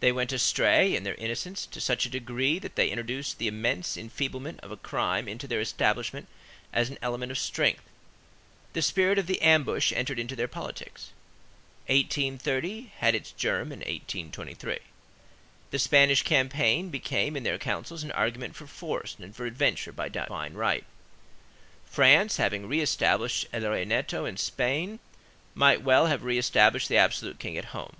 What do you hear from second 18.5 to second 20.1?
for force and for adventures by